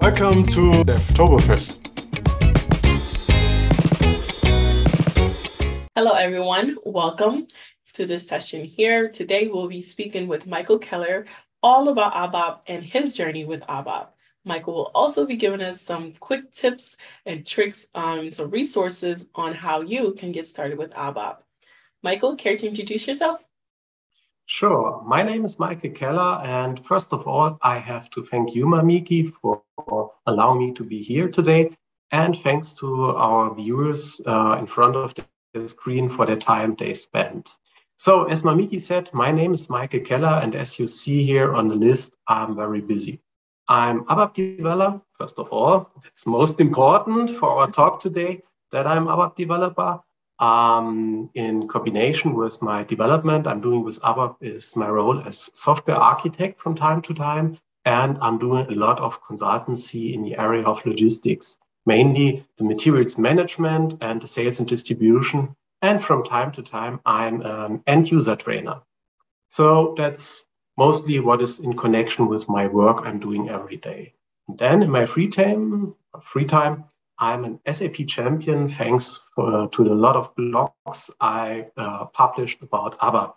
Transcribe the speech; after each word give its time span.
Welcome 0.00 0.44
to 0.44 0.82
Devtoberfest. 0.82 1.76
Hello, 5.94 6.12
everyone. 6.12 6.74
Welcome 6.86 7.46
to 7.92 8.06
this 8.06 8.26
session 8.26 8.64
here. 8.64 9.10
Today, 9.10 9.48
we'll 9.48 9.68
be 9.68 9.82
speaking 9.82 10.26
with 10.26 10.46
Michael 10.46 10.78
Keller 10.78 11.26
all 11.62 11.90
about 11.90 12.14
ABAP 12.14 12.60
and 12.66 12.82
his 12.82 13.12
journey 13.12 13.44
with 13.44 13.60
ABAP. 13.66 14.08
Michael 14.46 14.72
will 14.72 14.90
also 14.94 15.26
be 15.26 15.36
giving 15.36 15.60
us 15.60 15.82
some 15.82 16.14
quick 16.14 16.50
tips 16.50 16.96
and 17.26 17.46
tricks, 17.46 17.86
um, 17.94 18.30
some 18.30 18.50
resources 18.50 19.28
on 19.34 19.54
how 19.54 19.82
you 19.82 20.12
can 20.14 20.32
get 20.32 20.46
started 20.46 20.78
with 20.78 20.92
ABAP. 20.92 21.36
Michael, 22.02 22.36
care 22.36 22.56
to 22.56 22.66
introduce 22.66 23.06
yourself? 23.06 23.42
Sure. 24.52 25.00
My 25.06 25.22
name 25.22 25.44
is 25.44 25.60
Michael 25.60 25.92
Keller, 25.92 26.42
and 26.42 26.84
first 26.84 27.12
of 27.12 27.28
all, 27.28 27.56
I 27.62 27.78
have 27.78 28.10
to 28.10 28.24
thank 28.24 28.52
you, 28.52 28.66
Mamiki, 28.66 29.32
for 29.32 29.62
allowing 30.26 30.58
me 30.58 30.72
to 30.72 30.82
be 30.82 31.00
here 31.00 31.28
today, 31.28 31.70
and 32.10 32.36
thanks 32.36 32.74
to 32.80 33.10
our 33.16 33.54
viewers 33.54 34.20
uh, 34.26 34.56
in 34.58 34.66
front 34.66 34.96
of 34.96 35.14
the 35.54 35.68
screen 35.68 36.08
for 36.08 36.26
the 36.26 36.34
time 36.34 36.74
they 36.76 36.94
spent. 36.94 37.58
So, 37.96 38.24
as 38.24 38.42
Mamiki 38.42 38.80
said, 38.80 39.08
my 39.14 39.30
name 39.30 39.54
is 39.54 39.70
Michael 39.70 40.00
Keller, 40.00 40.40
and 40.42 40.56
as 40.56 40.80
you 40.80 40.88
see 40.88 41.22
here 41.24 41.54
on 41.54 41.68
the 41.68 41.76
list, 41.76 42.16
I'm 42.26 42.56
very 42.56 42.80
busy. 42.80 43.20
I'm 43.68 44.04
ABAP 44.06 44.56
developer, 44.56 45.00
first 45.16 45.38
of 45.38 45.48
all. 45.52 45.92
It's 46.04 46.26
most 46.26 46.60
important 46.60 47.30
for 47.30 47.50
our 47.50 47.70
talk 47.70 48.00
today 48.00 48.42
that 48.72 48.88
I'm 48.88 49.06
ABAP 49.06 49.36
developer. 49.36 50.00
Um, 50.40 51.30
in 51.34 51.68
combination 51.68 52.32
with 52.32 52.62
my 52.62 52.82
development 52.82 53.46
I'm 53.46 53.60
doing 53.60 53.84
with 53.84 54.00
ABAP 54.00 54.36
is 54.40 54.74
my 54.74 54.88
role 54.88 55.20
as 55.20 55.50
software 55.52 55.98
architect 55.98 56.58
from 56.58 56.74
time 56.74 57.02
to 57.02 57.14
time. 57.14 57.58
And 57.84 58.18
I'm 58.22 58.38
doing 58.38 58.66
a 58.66 58.74
lot 58.74 58.98
of 59.00 59.22
consultancy 59.22 60.14
in 60.14 60.22
the 60.22 60.38
area 60.38 60.64
of 60.64 60.84
logistics, 60.86 61.58
mainly 61.84 62.46
the 62.56 62.64
materials 62.64 63.18
management 63.18 63.98
and 64.00 64.20
the 64.20 64.26
sales 64.26 64.60
and 64.60 64.68
distribution. 64.68 65.54
And 65.82 66.02
from 66.02 66.24
time 66.24 66.52
to 66.52 66.62
time, 66.62 67.00
I'm 67.04 67.42
an 67.42 67.82
end 67.86 68.10
user 68.10 68.36
trainer. 68.36 68.80
So 69.48 69.94
that's 69.96 70.46
mostly 70.78 71.20
what 71.20 71.42
is 71.42 71.60
in 71.60 71.76
connection 71.76 72.28
with 72.28 72.48
my 72.48 72.66
work 72.66 73.02
I'm 73.04 73.18
doing 73.18 73.50
every 73.50 73.76
day. 73.76 74.14
And 74.48 74.58
then 74.58 74.82
in 74.82 74.90
my 74.90 75.04
free 75.04 75.28
time, 75.28 75.94
free 76.22 76.46
time, 76.46 76.84
I'm 77.22 77.44
an 77.44 77.60
SAP 77.70 78.06
champion 78.06 78.66
thanks 78.66 79.20
for, 79.34 79.68
to 79.68 79.82
a 79.82 79.92
lot 79.92 80.16
of 80.16 80.34
blogs 80.36 81.10
I 81.20 81.66
uh, 81.76 82.06
published 82.06 82.62
about 82.62 82.98
ABAP. 82.98 83.34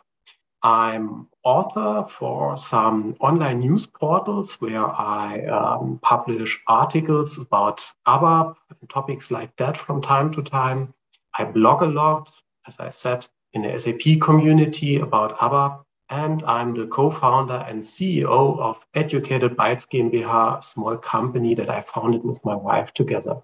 I'm 0.63 1.27
author 1.43 2.07
for 2.07 2.55
some 2.55 3.17
online 3.19 3.59
news 3.59 3.85
portals 3.85 4.55
where 4.61 4.85
I 4.85 5.45
um, 5.47 5.99
publish 6.01 6.61
articles 6.69 7.37
about 7.37 7.83
ABAP 8.07 8.55
and 8.69 8.89
topics 8.89 9.31
like 9.31 9.53
that 9.57 9.75
from 9.75 10.01
time 10.01 10.31
to 10.31 10.41
time. 10.41 10.93
I 11.37 11.43
blog 11.43 11.81
a 11.81 11.87
lot, 11.87 12.31
as 12.65 12.79
I 12.79 12.89
said, 12.89 13.27
in 13.51 13.63
the 13.63 13.77
SAP 13.77 14.21
community 14.21 14.95
about 14.95 15.35
ABAP. 15.39 15.83
And 16.09 16.41
I'm 16.43 16.73
the 16.73 16.87
co-founder 16.87 17.65
and 17.67 17.81
CEO 17.81 18.57
of 18.59 18.85
Educated 18.93 19.57
Bytes 19.57 19.85
GmbH, 19.89 20.59
a 20.59 20.61
small 20.61 20.95
company 20.95 21.53
that 21.55 21.69
I 21.69 21.81
founded 21.81 22.23
with 22.23 22.39
my 22.45 22.55
wife 22.55 22.93
together. 22.93 23.41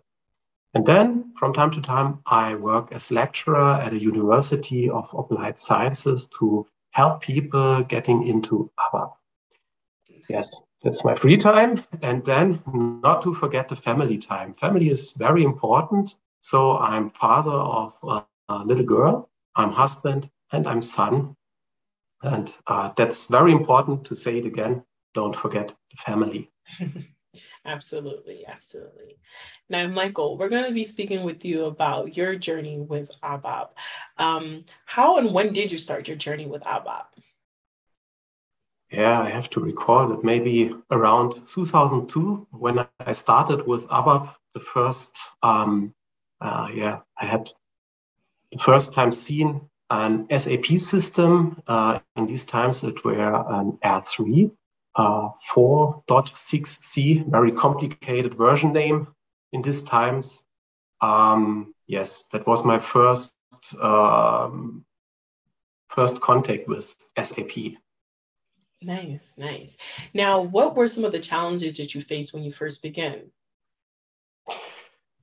And 0.80 0.88
then 0.88 1.33
from 1.35 1.52
time 1.52 1.72
to 1.72 1.81
time, 1.81 2.19
I 2.25 2.55
work 2.55 2.94
as 2.94 3.11
lecturer 3.11 3.81
at 3.83 3.91
a 3.91 3.99
university 3.99 4.89
of 4.89 5.13
applied 5.13 5.59
sciences 5.59 6.30
to 6.39 6.66
help 6.91 7.21
people 7.21 7.83
getting 7.83 8.25
into 8.25 8.71
ABAP. 8.80 9.11
Yes, 10.30 10.61
that's 10.81 11.03
my 11.03 11.16
free 11.16 11.36
time. 11.36 11.83
And 12.02 12.23
then 12.23 12.63
not 13.03 13.23
to 13.23 13.33
forget 13.33 13.67
the 13.67 13.75
family 13.75 14.17
time. 14.17 14.53
Family 14.53 14.89
is 14.89 15.16
very 15.19 15.44
important. 15.44 16.16
So 16.39 16.77
I'm 16.77 17.09
father 17.09 17.52
of 17.52 17.93
a, 18.02 18.23
a 18.47 18.64
little 18.64 18.86
girl, 18.86 19.30
I'm 19.58 19.73
husband, 19.73 20.30
and 20.53 20.66
I'm 20.66 20.81
son. 20.81 21.36
And 22.23 22.53
uh, 22.67 22.92
that's 22.95 23.27
very 23.27 23.52
important 23.52 24.05
to 24.05 24.15
say 24.15 24.37
it 24.37 24.45
again. 24.45 24.86
Don't 25.14 25.36
forget 25.36 25.76
the 25.92 25.98
family. 25.98 26.49
Absolutely, 27.69 28.47
absolutely. 28.47 29.19
Now, 29.69 29.85
Michael, 29.87 30.37
we're 30.37 30.49
going 30.49 30.65
to 30.65 30.73
be 30.73 30.83
speaking 30.83 31.21
with 31.23 31.45
you 31.45 31.65
about 31.65 32.17
your 32.17 32.35
journey 32.35 32.80
with 32.80 33.11
ABAP. 33.21 33.69
Um, 34.17 34.65
how 34.85 35.19
and 35.19 35.31
when 35.31 35.53
did 35.53 35.71
you 35.71 35.77
start 35.77 36.08
your 36.08 36.17
journey 36.17 36.47
with 36.47 36.63
ABAP? 36.63 37.05
Yeah, 38.91 39.21
I 39.21 39.29
have 39.29 39.52
to 39.52 39.59
recall 39.59 40.08
that 40.08 40.23
maybe 40.23 40.73
around 40.89 41.45
2002 41.45 42.47
when 42.49 42.87
I 42.99 43.11
started 43.11 43.67
with 43.67 43.87
ABAP, 43.89 44.33
the 44.55 44.59
first, 44.59 45.19
um, 45.43 45.93
uh, 46.41 46.69
yeah, 46.73 47.02
I 47.21 47.25
had 47.25 47.52
the 48.52 48.58
first 48.58 48.95
time 48.95 49.11
seen 49.11 49.61
an 49.91 50.25
SAP 50.35 50.65
system. 50.79 51.61
Uh, 51.67 51.99
in 52.15 52.25
these 52.25 52.45
times, 52.45 52.83
it 52.83 53.05
were 53.05 53.13
an 53.13 53.77
R3 53.83 54.49
uh, 54.99 55.30
4.6c, 55.55 57.26
very 57.32 57.54
complicated 57.54 58.33
version 58.33 58.73
name 58.73 59.08
in 59.54 59.61
these 59.61 59.82
times. 59.82 60.43
Um, 60.99 61.73
yes, 61.87 62.26
that 62.33 62.45
was 62.45 62.65
my 62.65 62.80
first 62.80 63.33
um, 63.80 64.83
first 65.88 66.20
contact 66.20 66.67
with 66.67 66.83
SAP. 67.17 67.77
Nice, 68.82 69.21
nice. 69.38 69.77
Now, 70.14 70.42
what 70.42 70.76
were 70.76 70.89
some 70.89 71.05
of 71.05 71.14
the 71.14 71.20
challenges 71.20 71.77
that 71.77 71.95
you 71.95 72.02
faced 72.02 72.33
when 72.33 72.43
you 72.43 72.52
first 72.52 72.82
began? 72.82 73.32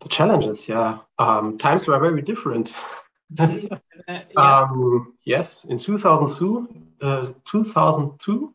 The 0.01 0.09
challenges, 0.09 0.69
yeah. 0.71 1.01
Um, 1.19 1.59
times 1.59 1.87
were 1.87 1.99
very 1.99 2.23
different. 2.23 2.73
yeah. 3.39 3.79
um, 4.37 5.15
yes, 5.25 5.65
in 5.65 5.77
2002, 5.77 6.69
uh, 7.03 7.33
2002 7.45 8.55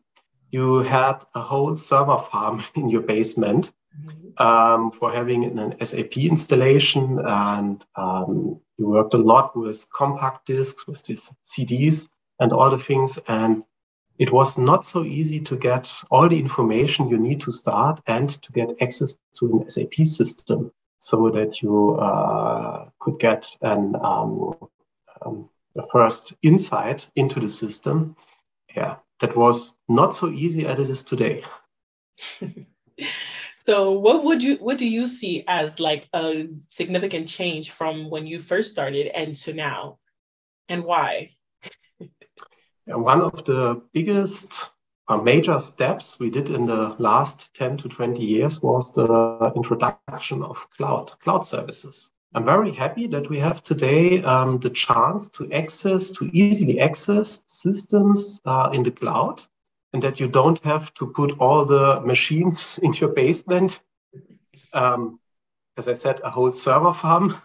you 0.52 0.78
had 0.80 1.24
a 1.34 1.40
whole 1.40 1.74
server 1.74 2.18
farm 2.18 2.62
in 2.76 2.88
your 2.88 3.02
basement 3.02 3.72
mm-hmm. 3.98 4.42
um, 4.42 4.92
for 4.92 5.12
having 5.12 5.44
an 5.58 5.74
SAP 5.84 6.18
installation, 6.18 7.18
and 7.24 7.84
um, 7.96 8.60
you 8.78 8.86
worked 8.86 9.14
a 9.14 9.18
lot 9.18 9.56
with 9.56 9.90
compact 9.92 10.46
discs, 10.46 10.86
with 10.86 11.02
these 11.04 11.34
CDs, 11.44 12.08
and 12.38 12.52
all 12.52 12.70
the 12.70 12.78
things. 12.78 13.18
And 13.26 13.64
it 14.18 14.30
was 14.30 14.58
not 14.58 14.84
so 14.84 15.04
easy 15.04 15.40
to 15.40 15.56
get 15.56 15.90
all 16.10 16.28
the 16.28 16.38
information 16.38 17.08
you 17.08 17.18
need 17.18 17.40
to 17.40 17.50
start 17.50 18.00
and 18.06 18.30
to 18.30 18.52
get 18.52 18.70
access 18.80 19.16
to 19.38 19.46
an 19.46 19.68
SAP 19.68 19.94
system 20.04 20.70
so 20.98 21.30
that 21.30 21.62
you 21.62 21.96
uh, 21.96 22.88
could 23.00 23.18
get 23.18 23.56
an 23.62 23.96
um, 23.96 24.54
um, 25.24 25.48
the 25.74 25.82
first 25.90 26.34
insight 26.42 27.08
into 27.16 27.40
the 27.40 27.48
system. 27.48 28.14
Yeah, 28.76 28.96
that 29.22 29.36
was 29.36 29.74
not 29.88 30.14
so 30.14 30.30
easy 30.30 30.66
as 30.66 30.78
it 30.78 30.90
is 30.90 31.02
today. 31.02 31.44
so 33.56 33.92
what 33.92 34.24
would 34.24 34.42
you 34.42 34.56
what 34.56 34.78
do 34.78 34.86
you 34.86 35.06
see 35.06 35.44
as 35.46 35.78
like 35.78 36.08
a 36.12 36.48
significant 36.68 37.28
change 37.28 37.70
from 37.70 38.10
when 38.10 38.26
you 38.26 38.40
first 38.40 38.72
started 38.72 39.06
and 39.06 39.34
to 39.36 39.54
now? 39.54 39.98
And 40.68 40.84
why? 40.84 41.30
One 42.86 43.20
of 43.20 43.44
the 43.44 43.80
biggest 43.92 44.72
uh, 45.06 45.16
major 45.18 45.60
steps 45.60 46.18
we 46.18 46.28
did 46.28 46.50
in 46.50 46.66
the 46.66 46.96
last 46.98 47.54
10 47.54 47.76
to 47.78 47.88
20 47.88 48.24
years 48.24 48.60
was 48.60 48.92
the 48.92 49.52
introduction 49.54 50.42
of 50.42 50.66
cloud 50.76 51.12
cloud 51.20 51.46
services 51.46 52.10
I'm 52.34 52.46
very 52.46 52.72
happy 52.72 53.06
that 53.08 53.28
we 53.28 53.38
have 53.40 53.62
today 53.62 54.22
um, 54.22 54.58
the 54.58 54.70
chance 54.70 55.28
to 55.30 55.52
access, 55.52 56.08
to 56.12 56.30
easily 56.32 56.80
access 56.80 57.42
systems 57.46 58.40
uh, 58.46 58.70
in 58.72 58.82
the 58.82 58.90
cloud, 58.90 59.42
and 59.92 60.02
that 60.02 60.18
you 60.18 60.28
don't 60.28 60.58
have 60.60 60.94
to 60.94 61.06
put 61.08 61.38
all 61.38 61.66
the 61.66 62.00
machines 62.00 62.78
in 62.82 62.94
your 62.94 63.10
basement. 63.10 63.82
Um, 64.72 65.20
as 65.76 65.88
I 65.88 65.92
said, 65.92 66.20
a 66.24 66.30
whole 66.30 66.52
server 66.52 66.94
farm, 66.94 67.36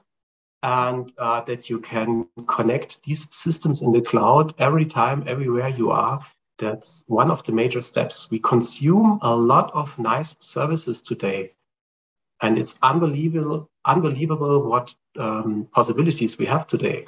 and 0.63 1.11
uh, 1.17 1.41
that 1.41 1.69
you 1.69 1.79
can 1.79 2.27
connect 2.47 3.03
these 3.03 3.27
systems 3.35 3.81
in 3.81 3.91
the 3.91 4.01
cloud 4.01 4.53
every 4.57 4.85
time, 4.85 5.23
everywhere 5.27 5.69
you 5.69 5.91
are. 5.91 6.25
That's 6.59 7.03
one 7.07 7.29
of 7.29 7.43
the 7.43 7.51
major 7.51 7.81
steps. 7.81 8.31
We 8.31 8.39
consume 8.39 9.19
a 9.21 9.35
lot 9.35 9.69
of 9.73 9.99
nice 9.99 10.37
services 10.39 11.01
today 11.01 11.51
and 12.41 12.57
it's 12.57 12.77
unbelievable 12.81 13.69
unbelievable 13.87 14.61
what 14.63 14.93
um, 15.17 15.67
possibilities 15.71 16.37
we 16.37 16.45
have 16.45 16.67
today. 16.67 17.05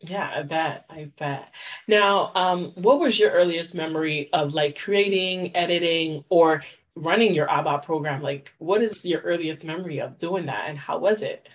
Yeah 0.00 0.30
i 0.34 0.42
bet 0.42 0.84
i 0.90 1.10
bet. 1.18 1.50
Now 1.88 2.32
um, 2.34 2.72
what 2.74 3.00
was 3.00 3.18
your 3.18 3.30
earliest 3.30 3.74
memory 3.74 4.28
of 4.32 4.54
like 4.54 4.78
creating 4.78 5.54
editing 5.56 6.24
or 6.28 6.64
running 6.94 7.34
your 7.34 7.46
abap 7.46 7.84
program? 7.84 8.22
Like 8.22 8.52
what 8.58 8.82
is 8.82 9.04
your 9.04 9.20
earliest 9.20 9.64
memory 9.64 10.00
of 10.00 10.18
doing 10.18 10.46
that 10.46 10.68
and 10.68 10.78
how 10.78 10.98
was 10.98 11.22
it? 11.22 11.48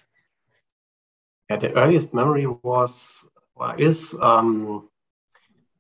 Yeah 1.50 1.58
the 1.58 1.74
earliest 1.74 2.14
memory 2.14 2.48
was 2.48 3.28
well, 3.56 3.76
is 3.78 4.16
um, 4.22 4.90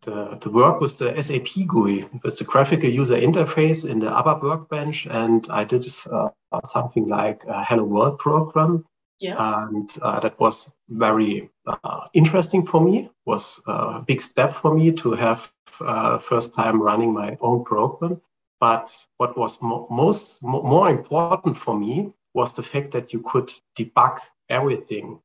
the, 0.07 0.37
the 0.41 0.49
work 0.49 0.79
with 0.79 0.97
the 0.97 1.21
SAP 1.21 1.67
GUI, 1.67 2.07
with 2.23 2.37
the 2.37 2.45
graphical 2.45 2.89
user 2.89 3.17
interface 3.17 3.87
in 3.89 3.99
the 3.99 4.09
ABAP 4.09 4.41
workbench. 4.41 5.05
And 5.05 5.45
I 5.49 5.65
did 5.65 5.85
uh, 6.11 6.29
something 6.63 7.07
like 7.07 7.43
a 7.47 7.63
Hello 7.63 7.83
World 7.83 8.17
program. 8.17 8.85
Yeah. 9.19 9.35
And 9.37 9.89
uh, 10.01 10.19
that 10.21 10.39
was 10.39 10.71
very 10.89 11.49
uh, 11.65 12.05
interesting 12.13 12.65
for 12.65 12.79
me, 12.79 13.09
was 13.25 13.61
a 13.67 13.99
big 13.99 14.21
step 14.21 14.53
for 14.53 14.73
me 14.73 14.93
to 14.93 15.11
have 15.11 15.51
uh, 15.81 16.19
first 16.19 16.53
time 16.53 16.81
running 16.81 17.13
my 17.13 17.37
own 17.41 17.65
program. 17.65 18.21
But 18.61 18.89
what 19.17 19.37
was 19.37 19.61
mo- 19.61 19.87
most 19.91 20.41
mo- 20.41 20.63
more 20.63 20.89
important 20.89 21.57
for 21.57 21.77
me 21.77 22.13
was 22.33 22.53
the 22.53 22.63
fact 22.63 22.91
that 22.91 23.11
you 23.11 23.21
could 23.21 23.51
debug 23.77 24.19
everything 24.49 25.19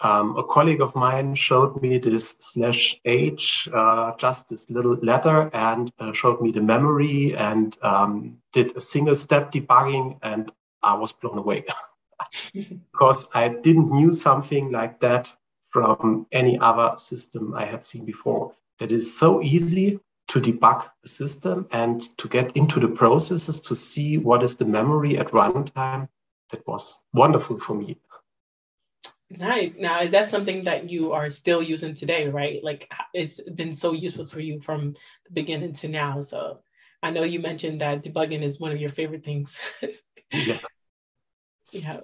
um, 0.00 0.36
a 0.36 0.44
colleague 0.44 0.80
of 0.80 0.94
mine 0.94 1.34
showed 1.34 1.80
me 1.82 1.98
this 1.98 2.36
slash 2.38 3.00
h, 3.04 3.68
uh, 3.72 4.14
just 4.16 4.48
this 4.48 4.70
little 4.70 4.96
letter, 5.02 5.50
and 5.52 5.92
uh, 5.98 6.12
showed 6.12 6.40
me 6.40 6.50
the 6.52 6.60
memory 6.60 7.34
and 7.36 7.76
um, 7.82 8.38
did 8.52 8.76
a 8.76 8.80
single 8.80 9.16
step 9.16 9.50
debugging, 9.50 10.18
and 10.22 10.52
I 10.82 10.94
was 10.94 11.12
blown 11.12 11.38
away 11.38 11.64
because 12.54 13.28
I 13.34 13.48
didn't 13.48 13.90
knew 13.90 14.12
something 14.12 14.70
like 14.70 15.00
that 15.00 15.34
from 15.70 16.26
any 16.32 16.58
other 16.58 16.96
system 16.98 17.54
I 17.54 17.64
had 17.64 17.84
seen 17.84 18.04
before. 18.04 18.54
That 18.78 18.92
is 18.92 19.18
so 19.18 19.42
easy 19.42 19.98
to 20.28 20.40
debug 20.40 20.88
a 21.04 21.08
system 21.08 21.66
and 21.72 22.00
to 22.18 22.28
get 22.28 22.56
into 22.56 22.78
the 22.78 22.88
processes 22.88 23.60
to 23.62 23.74
see 23.74 24.18
what 24.18 24.42
is 24.42 24.56
the 24.56 24.64
memory 24.64 25.18
at 25.18 25.28
runtime. 25.28 26.08
That 26.52 26.66
was 26.66 27.02
wonderful 27.12 27.58
for 27.58 27.74
me. 27.74 27.98
Nice. 29.30 29.72
Now, 29.78 30.00
is 30.00 30.12
that 30.12 30.28
something 30.28 30.64
that 30.64 30.88
you 30.88 31.12
are 31.12 31.28
still 31.28 31.62
using 31.62 31.94
today, 31.94 32.28
right? 32.28 32.64
Like, 32.64 32.90
it's 33.12 33.40
been 33.40 33.74
so 33.74 33.92
useful 33.92 34.26
for 34.26 34.40
you 34.40 34.60
from 34.60 34.94
the 35.26 35.32
beginning 35.32 35.74
to 35.74 35.88
now. 35.88 36.22
So, 36.22 36.60
I 37.02 37.10
know 37.10 37.22
you 37.24 37.38
mentioned 37.40 37.80
that 37.80 38.02
debugging 38.02 38.42
is 38.42 38.58
one 38.58 38.72
of 38.72 38.80
your 38.80 38.90
favorite 38.90 39.24
things. 39.24 39.58
yeah. 40.32 40.58
Yeah. 41.70 42.00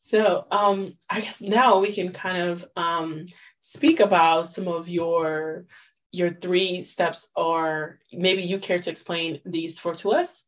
So, 0.00 0.46
um, 0.50 0.96
I 1.10 1.20
guess 1.20 1.42
now 1.42 1.80
we 1.80 1.92
can 1.92 2.12
kind 2.12 2.42
of 2.50 2.64
um, 2.74 3.26
speak 3.60 4.00
about 4.00 4.46
some 4.46 4.66
of 4.66 4.88
your 4.88 5.66
your 6.10 6.32
three 6.32 6.82
steps, 6.82 7.28
or 7.36 7.98
maybe 8.12 8.42
you 8.42 8.58
care 8.58 8.78
to 8.78 8.90
explain 8.90 9.40
these 9.44 9.78
for 9.78 9.94
to 9.96 10.12
us. 10.12 10.42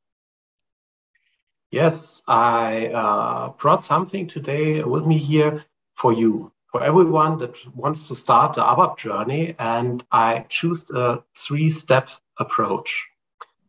Yes, 1.75 2.23
I 2.29 2.87
uh, 2.95 3.49
brought 3.49 3.83
something 3.83 4.29
today 4.29 4.85
with 4.85 5.07
me 5.07 5.19
here 5.19 5.65
for 5.95 6.13
you, 6.13 6.53
for 6.71 6.81
everyone 6.85 7.37
that 7.39 7.57
wants 7.75 8.05
to 8.05 8.15
start 8.15 8.53
the 8.53 8.61
ABAP 8.61 8.97
journey. 8.97 9.57
And 9.59 10.05
I 10.13 10.47
choose 10.49 10.89
a 10.93 11.25
three 11.37 11.71
step 11.73 12.11
approach. 12.39 13.05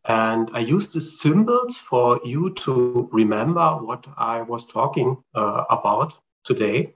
And 0.07 0.51
I 0.53 0.59
use 0.59 0.93
the 0.93 1.01
symbols 1.01 1.79
for 1.79 2.21
you 2.23 2.51
to 2.65 3.09
remember 3.11 3.67
what 3.81 4.05
I 4.17 4.43
was 4.43 4.67
talking 4.67 5.17
uh, 5.33 5.63
about 5.71 6.15
today. 6.43 6.93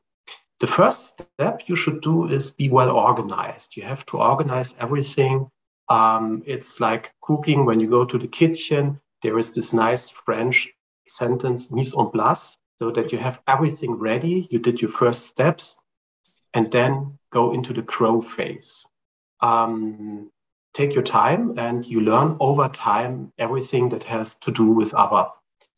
The 0.59 0.67
first 0.67 1.23
step 1.33 1.63
you 1.65 1.75
should 1.75 2.01
do 2.01 2.27
is 2.27 2.51
be 2.51 2.69
well 2.69 2.91
organized. 2.91 3.75
You 3.75 3.81
have 3.81 4.06
to 4.11 4.19
organize 4.19 4.75
everything. 4.79 5.50
Um, 5.89 6.44
it's 6.45 6.79
like 6.79 7.15
cooking 7.23 7.65
when 7.65 7.79
you 7.79 7.89
go 7.89 8.06
to 8.06 8.19
the 8.19 8.27
kitchen. 8.27 9.01
There 9.23 9.39
is 9.39 9.51
this 9.53 9.73
nice 9.73 10.11
French 10.11 10.71
sentence 11.09 11.71
mise 11.71 11.95
en 11.97 12.09
place 12.09 12.57
so 12.79 12.91
that 12.91 13.11
you 13.11 13.17
have 13.17 13.41
everything 13.47 13.94
ready. 13.94 14.47
You 14.50 14.59
did 14.59 14.81
your 14.81 14.91
first 14.91 15.27
steps 15.27 15.79
and 16.53 16.71
then 16.71 17.17
go 17.31 17.53
into 17.53 17.73
the 17.73 17.81
grow 17.81 18.21
phase. 18.21 18.85
Um, 19.41 20.31
take 20.73 20.94
your 20.94 21.03
time 21.03 21.57
and 21.57 21.85
you 21.85 22.01
learn 22.01 22.38
over 22.39 22.69
time 22.69 23.31
everything 23.38 23.89
that 23.89 24.03
has 24.03 24.35
to 24.35 24.51
do 24.51 24.65
with 24.65 24.91
ABAP. 24.94 25.31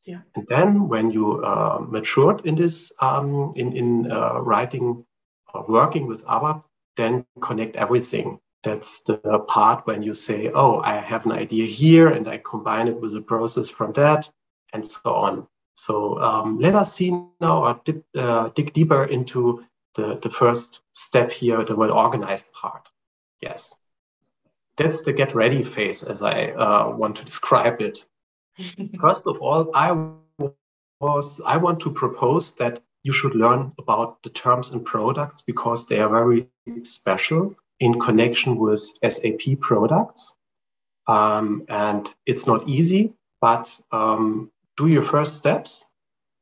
Yeah. 0.04 0.22
And 0.36 0.48
then 0.48 0.88
when 0.88 1.12
you 1.12 1.42
uh, 1.44 1.80
matured 1.88 2.46
in 2.46 2.56
this, 2.56 2.92
um, 3.00 3.54
in, 3.56 3.76
in 3.76 4.12
uh, 4.12 4.40
writing, 4.42 5.06
uh, 5.54 5.64
working 5.68 6.08
with 6.08 6.26
ABAP, 6.26 6.64
then 6.98 7.26
connect 7.42 7.76
everything. 7.76 8.40
That's 8.64 9.02
the 9.04 9.18
part 9.48 9.88
when 9.88 10.04
you 10.04 10.14
say, 10.14 10.52
oh, 10.54 10.82
I 10.82 10.96
have 10.96 11.26
an 11.26 11.32
idea 11.32 11.66
here 11.66 12.10
and 12.10 12.28
I 12.28 12.38
combine 12.38 12.88
it 12.88 13.00
with 13.00 13.16
a 13.16 13.22
process 13.22 13.70
from 13.70 13.94
that 13.94 14.30
and 14.74 14.86
so 14.86 15.14
on. 15.16 15.48
So 15.76 16.20
um, 16.22 16.60
let 16.60 16.76
us 16.76 16.94
see 16.94 17.12
now 17.40 17.66
or 17.66 17.82
dip, 17.86 18.04
uh, 18.16 18.50
dig 18.50 18.74
deeper 18.74 19.06
into 19.06 19.66
the, 19.96 20.18
the 20.22 20.30
first 20.30 20.82
step 20.94 21.32
here, 21.32 21.64
the 21.64 21.76
well 21.76 21.92
organized 21.92 22.52
part. 22.54 22.90
Yes. 23.42 23.76
That's 24.78 25.02
the 25.02 25.14
get 25.14 25.36
ready 25.36 25.64
phase 25.64 26.04
as 26.04 26.22
I 26.22 26.52
uh, 26.52 26.96
want 26.96 27.18
to 27.18 27.26
describe 27.32 27.82
it. 27.82 28.06
first 29.00 29.28
of 29.28 29.40
all, 29.42 29.72
I 29.76 29.92
was 31.00 31.42
I 31.46 31.58
want 31.58 31.80
to 31.82 31.92
propose 31.92 32.52
that 32.52 32.82
you 33.04 33.12
should 33.12 33.36
learn 33.36 33.74
about 33.80 34.22
the 34.24 34.30
terms 34.30 34.72
and 34.72 34.86
products 34.86 35.42
because 35.42 35.88
they 35.88 36.00
are 36.00 36.10
very 36.10 36.48
special 36.84 37.56
in 37.80 38.00
connection 38.00 38.58
with 38.58 38.80
SAP 39.04 39.60
products. 39.60 40.38
Um, 41.08 41.66
and 41.68 42.14
it's 42.28 42.46
not 42.46 42.70
easy, 42.70 43.14
but 43.42 43.68
um, 43.92 44.52
do 44.82 44.88
your 44.88 45.04
first 45.04 45.38
steps 45.38 45.86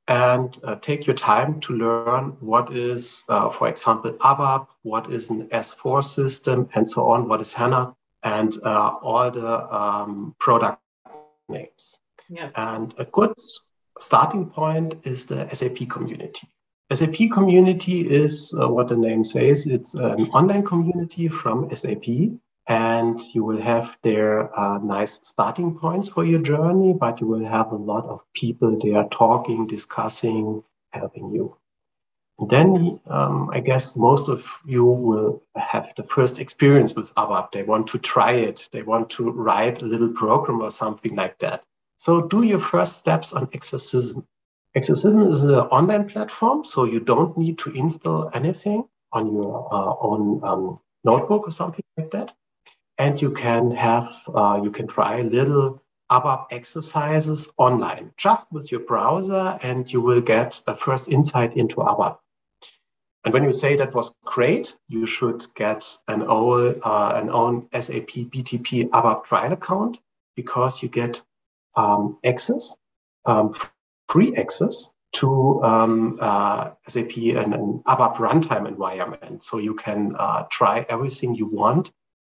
and 0.08 0.58
uh, 0.64 0.76
take 0.76 1.06
your 1.06 1.16
time 1.16 1.60
to 1.60 1.74
learn 1.74 2.26
what 2.40 2.74
is, 2.74 3.26
uh, 3.28 3.50
for 3.50 3.68
example, 3.68 4.12
ABAP, 4.14 4.66
what 4.84 5.12
is 5.12 5.30
an 5.30 5.48
S4 5.50 6.02
system, 6.04 6.70
and 6.74 6.88
so 6.88 7.10
on, 7.10 7.28
what 7.28 7.42
is 7.42 7.52
HANA, 7.54 7.94
and 8.24 8.58
uh, 8.64 8.96
all 9.04 9.30
the 9.30 9.76
um, 9.76 10.36
product 10.40 10.82
names. 11.50 11.98
Yeah. 12.30 12.50
And 12.56 12.94
a 12.98 13.06
good 13.06 13.34
starting 14.00 14.50
point 14.50 14.96
is 15.04 15.26
the 15.26 15.48
SAP 15.50 15.90
community. 15.90 16.48
SAP 16.92 17.30
community 17.32 18.10
is 18.10 18.58
uh, 18.60 18.68
what 18.70 18.88
the 18.88 18.96
name 18.96 19.24
says, 19.24 19.68
it's 19.68 19.94
an 19.96 20.28
online 20.32 20.66
community 20.66 21.28
from 21.28 21.70
SAP 21.76 22.08
and 22.70 23.20
you 23.34 23.44
will 23.44 23.60
have 23.60 23.98
there 24.04 24.58
uh, 24.58 24.78
nice 24.78 25.28
starting 25.28 25.76
points 25.76 26.08
for 26.08 26.24
your 26.24 26.40
journey, 26.40 26.94
but 26.94 27.20
you 27.20 27.26
will 27.26 27.44
have 27.44 27.72
a 27.72 27.76
lot 27.76 28.06
of 28.06 28.22
people 28.36 28.78
there 28.80 29.06
talking, 29.06 29.66
discussing, 29.66 30.64
helping 30.92 31.32
you. 31.32 31.58
And 32.38 32.50
then 32.50 33.00
um, 33.08 33.50
I 33.52 33.60
guess 33.60 33.98
most 33.98 34.30
of 34.30 34.48
you 34.66 34.86
will 34.86 35.42
have 35.56 35.92
the 35.98 36.04
first 36.04 36.40
experience 36.40 36.94
with 36.94 37.14
ABAP. 37.16 37.52
They 37.52 37.64
want 37.64 37.88
to 37.88 37.98
try 37.98 38.34
it. 38.34 38.70
They 38.72 38.84
want 38.84 39.10
to 39.12 39.32
write 39.32 39.82
a 39.82 39.86
little 39.86 40.14
program 40.14 40.62
or 40.62 40.70
something 40.70 41.16
like 41.16 41.40
that. 41.40 41.64
So 41.98 42.22
do 42.22 42.44
your 42.44 42.60
first 42.60 42.98
steps 42.98 43.34
on 43.34 43.50
Exercism. 43.52 44.28
Exercism 44.76 45.24
is 45.24 45.42
an 45.42 45.56
online 45.56 46.08
platform, 46.08 46.64
so 46.64 46.84
you 46.84 47.00
don't 47.00 47.36
need 47.36 47.58
to 47.58 47.72
install 47.72 48.30
anything 48.36 48.88
on 49.12 49.34
your 49.34 49.68
uh, 49.74 49.96
own 50.00 50.40
um, 50.44 50.80
notebook 51.04 51.48
or 51.48 51.52
something 51.52 51.84
like 51.98 52.12
that 52.12 52.32
and 53.00 53.20
you 53.20 53.32
can 53.32 53.72
have 53.72 54.10
uh, 54.36 54.60
you 54.62 54.70
can 54.70 54.86
try 54.86 55.22
little 55.22 55.82
ABAP 56.12 56.48
exercises 56.52 57.52
online 57.58 58.12
just 58.18 58.52
with 58.52 58.72
your 58.72 58.82
browser 58.82 59.58
and 59.62 59.92
you 59.92 60.02
will 60.02 60.22
get 60.22 60.62
a 60.68 60.76
first 60.76 61.08
insight 61.08 61.56
into 61.56 61.78
ABAP. 61.78 62.18
And 63.24 63.34
when 63.34 63.44
you 63.44 63.52
say 63.52 63.76
that 63.76 63.94
was 63.94 64.16
great, 64.26 64.78
you 64.88 65.06
should 65.06 65.46
get 65.56 65.86
an 66.08 66.24
old, 66.24 66.80
uh, 66.84 67.12
an 67.16 67.30
own 67.30 67.68
SAP 67.74 68.10
BTP 68.32 68.90
ABAP 68.90 69.24
trial 69.26 69.54
account 69.54 70.00
because 70.36 70.82
you 70.82 70.90
get 70.90 71.22
um, 71.76 72.18
access, 72.26 72.76
um, 73.26 73.52
free 74.08 74.36
access 74.36 74.94
to 75.12 75.62
um, 75.64 76.18
uh, 76.20 76.72
SAP 76.88 77.18
and 77.18 77.54
an 77.54 77.84
ABAP 77.86 78.16
runtime 78.16 78.68
environment. 78.68 79.44
So 79.44 79.58
you 79.58 79.76
can 79.76 80.16
uh, 80.18 80.44
try 80.50 80.86
everything 80.90 81.36
you 81.36 81.46
want 81.46 81.92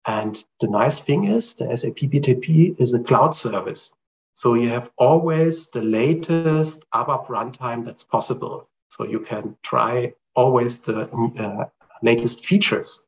and 0.06 0.42
the 0.60 0.68
nice 0.68 1.00
thing 1.00 1.24
is 1.24 1.54
the 1.54 1.76
SAP 1.76 1.96
BTP 1.96 2.80
is 2.80 2.94
a 2.94 3.02
cloud 3.02 3.34
service. 3.34 3.92
So 4.32 4.54
you 4.54 4.70
have 4.70 4.90
always 4.96 5.68
the 5.68 5.82
latest 5.82 6.84
ABAP 6.94 7.26
runtime 7.26 7.84
that's 7.84 8.04
possible. 8.04 8.68
So 8.88 9.04
you 9.04 9.20
can 9.20 9.56
try 9.62 10.14
always 10.34 10.78
the 10.78 11.10
uh, 11.38 11.66
latest 12.02 12.46
features. 12.46 13.06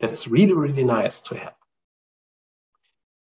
That's 0.00 0.26
really, 0.28 0.54
really 0.54 0.84
nice 0.84 1.20
to 1.22 1.36
have. 1.36 1.54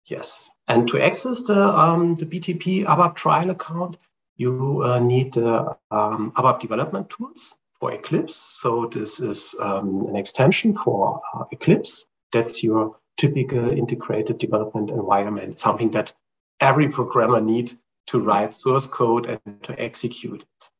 Yes. 0.06 0.50
And 0.68 0.88
to 0.88 1.00
access 1.00 1.42
the, 1.42 1.60
um, 1.60 2.14
the 2.14 2.26
BTP 2.26 2.84
ABAP 2.86 3.14
trial 3.14 3.50
account, 3.50 3.98
you 4.36 4.82
uh, 4.82 4.98
need 4.98 5.34
the 5.34 5.76
um, 5.90 6.32
ABAP 6.32 6.60
development 6.60 7.10
tools 7.10 7.58
for 7.78 7.92
Eclipse. 7.92 8.34
So 8.34 8.90
this 8.92 9.20
is 9.20 9.54
um, 9.60 10.06
an 10.06 10.16
extension 10.16 10.74
for 10.74 11.20
uh, 11.34 11.44
Eclipse. 11.52 12.06
That's 12.32 12.64
your 12.64 12.96
typical 13.16 13.70
integrated 13.70 14.38
development 14.38 14.90
environment, 14.90 15.58
something 15.58 15.90
that 15.92 16.12
every 16.60 16.88
programmer 16.88 17.40
needs 17.40 17.76
to 18.06 18.20
write 18.20 18.54
source 18.54 18.86
code 18.86 19.26
and 19.26 19.62
to 19.62 19.80
execute 19.80 20.42
it. 20.42 20.70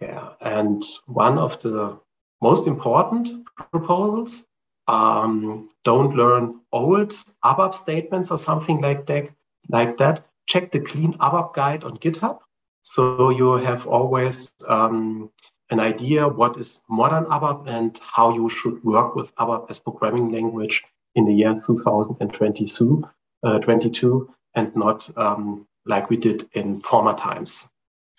Yeah, 0.00 0.30
and 0.40 0.82
one 1.06 1.38
of 1.38 1.60
the 1.60 1.98
most 2.42 2.66
important 2.66 3.28
proposals 3.72 4.44
um, 4.86 5.70
don't 5.84 6.14
learn 6.14 6.60
old 6.72 7.10
ABAP 7.44 7.74
statements 7.74 8.30
or 8.30 8.38
something 8.38 8.80
like 8.80 9.06
that, 9.06 9.30
like 9.68 9.96
that, 9.98 10.26
check 10.46 10.70
the 10.72 10.80
clean 10.80 11.14
ABAP 11.14 11.54
guide 11.54 11.84
on 11.84 11.96
GitHub. 11.96 12.40
So 12.82 13.30
you 13.30 13.54
have 13.54 13.86
always 13.86 14.54
um, 14.68 15.30
an 15.70 15.80
idea 15.80 16.28
what 16.28 16.58
is 16.58 16.82
modern 16.88 17.24
ABAP 17.24 17.66
and 17.66 17.98
how 18.02 18.34
you 18.34 18.48
should 18.50 18.84
work 18.84 19.16
with 19.16 19.34
ABAP 19.36 19.70
as 19.70 19.80
programming 19.80 20.30
language 20.30 20.82
in 21.14 21.24
the 21.24 21.32
year 21.32 21.54
2022, 21.54 23.08
uh, 23.42 23.58
22, 23.58 24.34
and 24.54 24.74
not 24.76 25.08
um, 25.16 25.66
like 25.86 26.10
we 26.10 26.16
did 26.16 26.48
in 26.52 26.80
former 26.80 27.14
times. 27.14 27.68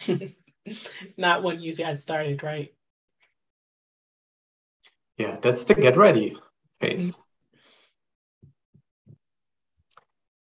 not 1.17 1.43
when 1.43 1.61
you 1.61 1.73
guys 1.73 2.01
started, 2.01 2.43
right? 2.43 2.73
Yeah, 5.17 5.37
that's 5.41 5.63
the 5.63 5.75
get 5.75 5.97
ready 5.97 6.37
phase. 6.79 7.21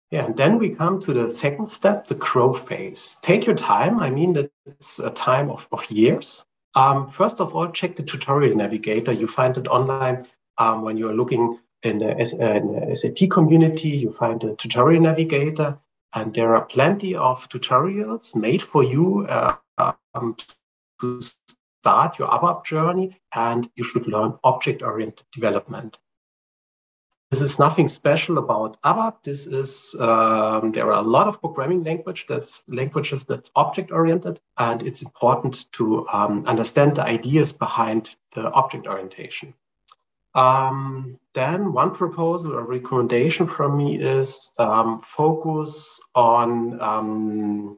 Yeah, 0.10 0.26
and 0.26 0.38
then 0.38 0.60
we 0.60 0.70
come 0.70 1.00
to 1.02 1.14
the 1.14 1.30
second 1.30 1.68
step, 1.68 2.06
the 2.06 2.16
grow 2.16 2.54
phase. 2.54 3.18
Take 3.24 3.48
your 3.48 3.56
time. 3.56 4.00
I 4.00 4.12
mean, 4.12 4.34
that 4.34 4.52
it's 4.66 5.00
a 5.00 5.10
time 5.10 5.50
of, 5.50 5.68
of 5.72 5.90
years. 5.90 6.46
Um, 6.76 7.08
first 7.08 7.40
of 7.40 7.56
all, 7.56 7.72
check 7.72 7.96
the 7.96 8.04
tutorial 8.04 8.56
navigator. 8.56 9.12
You 9.12 9.28
find 9.28 9.58
it 9.58 9.68
online 9.68 10.28
um, 10.60 10.84
when 10.84 10.98
you're 10.98 11.16
looking 11.16 11.60
in 11.84 12.00
the, 12.00 12.12
uh, 12.12 12.54
in 12.54 12.90
the, 12.90 12.96
SAP 12.96 13.30
community. 13.30 13.90
You 13.90 14.12
find 14.12 14.42
the 14.42 14.56
tutorial 14.56 15.04
navigator, 15.04 15.78
and 16.14 16.34
there 16.34 16.56
are 16.56 16.66
plenty 16.66 17.16
of 17.16 17.48
tutorials 17.50 18.36
made 18.36 18.64
for 18.64 18.84
you 18.84 19.26
uh, 19.28 19.56
um, 20.16 20.36
to 21.02 21.22
start 21.22 22.18
your 22.18 22.30
ABAP 22.30 22.66
journey, 22.66 23.20
and 23.36 23.70
you 23.76 23.84
should 23.84 24.08
learn 24.08 24.40
object-oriented 24.44 25.26
development. 25.34 26.00
This 27.32 27.42
is 27.42 27.58
nothing 27.58 27.88
special 27.88 28.38
about 28.38 28.80
ABAP. 28.84 29.24
This 29.24 29.48
is 29.48 29.96
um, 30.00 30.72
there 30.72 30.86
are 30.86 31.02
a 31.04 31.10
lot 31.16 31.28
of 31.28 31.42
programming 31.42 31.84
language 31.84 32.28
that 32.28 32.46
languages 32.68 33.26
that 33.26 33.50
object 33.56 33.92
oriented, 33.92 34.40
and 34.60 34.84
it's 34.84 35.02
important 35.02 35.72
to 35.74 36.08
um, 36.10 36.46
understand 36.46 36.96
the 36.96 37.04
ideas 37.04 37.52
behind 37.52 38.16
the 38.36 38.52
object 38.52 38.86
orientation. 38.86 39.56
Um, 40.36 41.20
then 41.34 41.74
one 41.74 41.92
proposal 41.92 42.54
or 42.54 42.66
recommendation 42.66 43.46
from 43.46 43.78
me 43.78 44.00
is 44.00 44.54
um, 44.58 45.00
focus 45.00 46.02
on 46.16 46.82
um, 46.82 47.78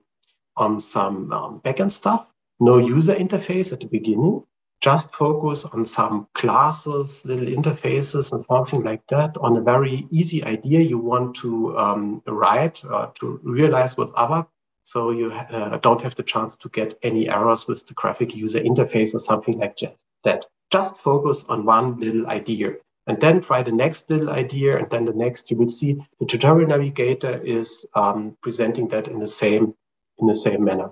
on 0.57 0.79
some 0.79 1.31
um, 1.33 1.61
backend 1.63 1.91
stuff. 1.91 2.27
No 2.59 2.77
user 2.77 3.15
interface 3.15 3.73
at 3.73 3.81
the 3.81 3.87
beginning 3.87 4.43
just 4.85 5.15
focus 5.15 5.65
on 5.65 5.85
some 5.85 6.27
classes, 6.33 7.25
little 7.25 7.47
interfaces, 7.47 8.31
and 8.33 8.45
something 8.47 8.83
like 8.83 9.01
that 9.07 9.35
on 9.37 9.57
a 9.57 9.61
very 9.61 10.07
easy 10.11 10.43
idea 10.43 10.79
you 10.79 10.99
want 10.99 11.35
to 11.35 11.75
um, 11.77 12.21
write 12.27 12.83
or 12.85 13.11
to 13.19 13.39
realize 13.41 13.97
with 13.97 14.09
ABAP. 14.11 14.47
So 14.83 15.09
you 15.09 15.31
uh, 15.31 15.77
don't 15.77 16.01
have 16.03 16.15
the 16.15 16.21
chance 16.21 16.55
to 16.57 16.69
get 16.69 16.93
any 17.01 17.27
errors 17.27 17.67
with 17.67 17.87
the 17.87 17.95
graphic 17.95 18.35
user 18.35 18.59
interface 18.59 19.15
or 19.15 19.19
something 19.19 19.57
like 19.57 19.79
that. 20.23 20.45
Just 20.71 20.97
focus 20.97 21.45
on 21.47 21.65
one 21.65 21.99
little 21.99 22.27
idea 22.27 22.75
and 23.07 23.19
then 23.21 23.41
try 23.41 23.61
the 23.61 23.71
next 23.71 24.09
little 24.09 24.29
idea 24.29 24.77
and 24.77 24.89
then 24.89 25.05
the 25.05 25.13
next. 25.13 25.51
You 25.51 25.57
will 25.57 25.69
see 25.69 26.01
the 26.19 26.25
tutorial 26.25 26.67
navigator 26.67 27.39
is 27.41 27.87
um, 27.93 28.37
presenting 28.41 28.87
that 28.89 29.07
in 29.07 29.19
the 29.19 29.27
same 29.27 29.75
in 30.17 30.27
the 30.27 30.33
same 30.33 30.63
manner. 30.63 30.91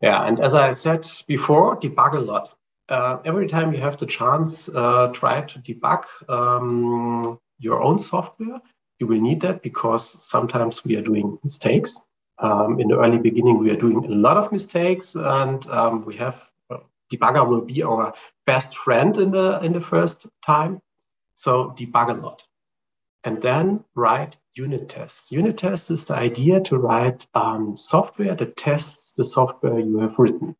Yeah, 0.00 0.22
and 0.22 0.40
as 0.40 0.54
I 0.54 0.72
said 0.72 1.06
before, 1.26 1.76
debug 1.76 2.14
a 2.14 2.20
lot. 2.20 2.54
Uh, 2.88 3.18
every 3.24 3.48
time 3.48 3.72
you 3.72 3.80
have 3.80 3.96
the 3.96 4.06
chance, 4.06 4.68
uh, 4.68 5.08
try 5.08 5.40
to 5.40 5.58
debug 5.58 6.04
um, 6.28 7.40
your 7.58 7.82
own 7.82 7.98
software. 7.98 8.60
You 9.00 9.06
will 9.06 9.20
need 9.20 9.40
that 9.40 9.62
because 9.62 10.04
sometimes 10.22 10.84
we 10.84 10.96
are 10.96 11.02
doing 11.02 11.38
mistakes. 11.42 12.06
Um, 12.38 12.78
in 12.78 12.88
the 12.88 12.98
early 12.98 13.18
beginning, 13.18 13.58
we 13.58 13.70
are 13.70 13.76
doing 13.76 14.04
a 14.04 14.08
lot 14.08 14.36
of 14.36 14.52
mistakes, 14.52 15.16
and 15.16 15.66
um, 15.68 16.04
we 16.04 16.16
have 16.16 16.45
debugger 17.12 17.46
will 17.46 17.62
be 17.62 17.82
our 17.82 18.14
best 18.46 18.76
friend 18.76 19.16
in 19.16 19.30
the 19.30 19.60
in 19.60 19.72
the 19.72 19.80
first 19.80 20.26
time. 20.44 20.80
So 21.34 21.74
debug 21.76 22.10
a 22.10 22.20
lot, 22.20 22.44
and 23.24 23.42
then 23.42 23.84
write 23.94 24.38
unit 24.54 24.88
tests. 24.88 25.30
Unit 25.30 25.58
tests 25.58 25.90
is 25.90 26.04
the 26.04 26.14
idea 26.14 26.60
to 26.60 26.78
write 26.78 27.26
um, 27.34 27.76
software 27.76 28.34
that 28.34 28.56
tests 28.56 29.12
the 29.12 29.24
software 29.24 29.78
you 29.78 29.98
have 29.98 30.18
written. 30.18 30.56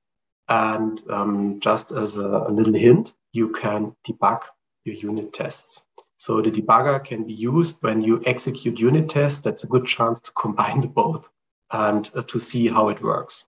And 0.49 1.03
um, 1.11 1.61
just 1.61 1.91
as 1.93 2.17
a, 2.17 2.27
a, 2.27 2.51
little 2.51 2.75
hint, 2.75 3.15
you 3.33 3.49
can 3.49 3.97
debug 4.07 4.43
your 4.85 4.95
unit 4.95 5.33
tests. 5.33 5.85
So 6.19 6.41
the 6.41 6.51
debugger 6.51 7.05
can 7.05 7.25
be 7.25 7.33
used 7.33 7.79
when 7.83 8.01
you 8.03 8.23
execute 8.27 8.79
unit 8.79 9.09
tests. 9.09 9.41
That's 9.41 9.65
a 9.65 9.69
good 9.69 9.87
chance 9.87 10.21
to 10.21 10.33
combine 10.33 10.83
the 10.83 10.89
both 11.03 11.29
and 11.71 12.09
uh, 12.15 12.23
to 12.23 12.39
see 12.39 12.69
how 12.69 12.91
it 12.91 13.03
works. 13.03 13.47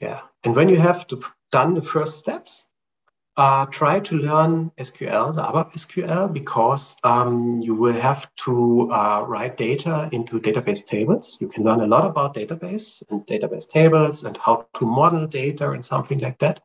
Yeah. 0.00 0.20
And 0.42 0.56
when 0.56 0.68
you 0.68 0.76
have 0.76 1.06
to, 1.08 1.22
done 1.54 1.72
the 1.72 1.88
first 1.94 2.18
steps, 2.18 2.66
uh, 3.36 3.64
try 3.66 4.00
to 4.00 4.16
learn 4.16 4.72
SQL, 4.76 5.32
the 5.36 5.42
ABAP 5.42 5.72
SQL, 5.74 6.32
because 6.32 6.96
um, 7.04 7.60
you 7.60 7.76
will 7.76 8.00
have 8.08 8.28
to 8.44 8.90
uh, 8.90 9.24
write 9.28 9.56
data 9.56 10.08
into 10.10 10.40
database 10.40 10.84
tables. 10.84 11.38
You 11.40 11.46
can 11.46 11.62
learn 11.62 11.80
a 11.80 11.86
lot 11.86 12.04
about 12.06 12.34
database 12.34 13.04
and 13.08 13.24
database 13.28 13.68
tables 13.68 14.24
and 14.24 14.36
how 14.36 14.66
to 14.78 14.84
model 14.84 15.28
data 15.28 15.70
and 15.70 15.84
something 15.84 16.18
like 16.18 16.40
that, 16.40 16.60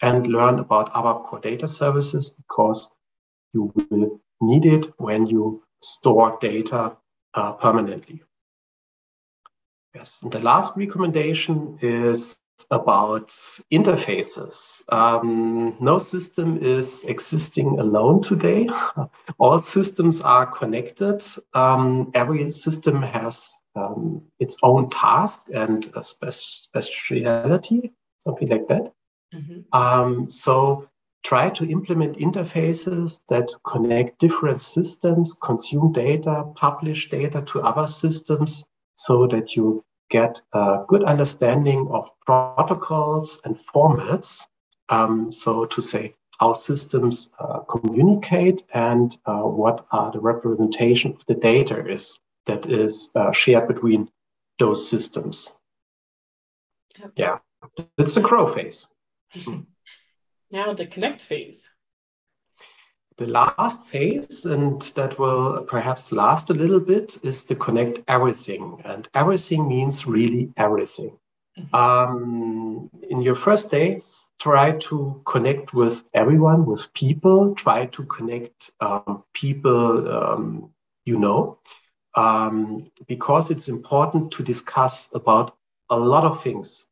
and 0.00 0.28
learn 0.28 0.60
about 0.60 0.92
ABAP 0.92 1.26
core 1.26 1.40
data 1.40 1.66
services 1.66 2.30
because 2.30 2.94
you 3.52 3.72
will 3.74 4.20
need 4.40 4.64
it 4.64 4.86
when 4.98 5.26
you 5.26 5.64
store 5.80 6.38
data 6.40 6.96
uh, 7.34 7.52
permanently. 7.54 8.22
Yes, 9.92 10.22
and 10.22 10.30
the 10.30 10.38
last 10.38 10.76
recommendation 10.76 11.78
is 11.82 12.40
about 12.70 13.28
interfaces. 13.72 14.82
Um, 14.92 15.76
no 15.80 15.98
system 15.98 16.58
is 16.62 17.04
existing 17.04 17.78
alone 17.78 18.22
today. 18.22 18.68
All 19.38 19.60
systems 19.60 20.20
are 20.20 20.46
connected. 20.46 21.22
Um, 21.54 22.10
every 22.14 22.50
system 22.52 23.02
has 23.02 23.60
um, 23.76 24.22
its 24.38 24.58
own 24.62 24.90
task 24.90 25.46
and 25.52 25.90
a 25.94 26.04
spe 26.04 26.32
speciality, 26.32 27.92
something 28.24 28.48
like 28.48 28.68
that. 28.68 28.92
Mm-hmm. 29.34 29.60
Um, 29.72 30.30
so 30.30 30.88
try 31.22 31.50
to 31.50 31.68
implement 31.68 32.18
interfaces 32.18 33.22
that 33.28 33.50
connect 33.64 34.18
different 34.18 34.62
systems, 34.62 35.34
consume 35.34 35.92
data, 35.92 36.44
publish 36.54 37.10
data 37.10 37.42
to 37.42 37.60
other 37.60 37.86
systems 37.86 38.66
so 38.94 39.26
that 39.26 39.56
you 39.56 39.84
get 40.10 40.42
a 40.52 40.84
good 40.86 41.04
understanding 41.04 41.88
of 41.90 42.10
protocols 42.26 43.40
and 43.44 43.56
formats. 43.56 44.46
Um, 44.88 45.32
so 45.32 45.64
to 45.66 45.80
say 45.80 46.14
how 46.38 46.52
systems 46.52 47.30
uh, 47.38 47.60
communicate 47.60 48.64
and 48.74 49.16
uh, 49.26 49.42
what 49.42 49.86
are 49.92 50.10
the 50.10 50.20
representation 50.20 51.12
of 51.12 51.24
the 51.26 51.34
data 51.34 51.86
is 51.86 52.20
that 52.46 52.66
is 52.66 53.12
uh, 53.14 53.30
shared 53.30 53.68
between 53.68 54.10
those 54.58 54.88
systems. 54.88 55.58
Okay. 56.98 57.12
Yeah, 57.16 57.38
it's 57.98 58.14
the 58.14 58.20
grow 58.20 58.46
phase. 58.46 58.92
now 60.50 60.72
the 60.72 60.86
connect 60.86 61.20
phase. 61.20 61.69
The 63.20 63.26
last 63.26 63.86
phase, 63.86 64.46
and 64.46 64.80
that 64.96 65.18
will 65.18 65.62
perhaps 65.64 66.10
last 66.10 66.48
a 66.48 66.54
little 66.54 66.80
bit, 66.80 67.18
is 67.22 67.44
to 67.44 67.54
connect 67.54 67.98
everything. 68.08 68.80
And 68.82 69.06
everything 69.12 69.68
means 69.68 70.06
really 70.06 70.50
everything. 70.56 71.18
Mm-hmm. 71.58 71.76
Um, 71.76 72.90
in 73.10 73.20
your 73.20 73.34
first 73.34 73.70
days, 73.70 74.30
try 74.40 74.70
to 74.88 75.20
connect 75.26 75.74
with 75.74 76.08
everyone, 76.14 76.64
with 76.64 76.90
people, 76.94 77.54
try 77.54 77.84
to 77.86 78.04
connect 78.04 78.70
um, 78.80 79.22
people 79.34 80.08
um, 80.10 80.70
you 81.04 81.18
know, 81.18 81.58
um, 82.14 82.90
because 83.06 83.50
it's 83.50 83.68
important 83.68 84.30
to 84.32 84.42
discuss 84.42 85.10
about 85.12 85.58
a 85.90 85.98
lot 85.98 86.24
of 86.24 86.42
things. 86.42 86.86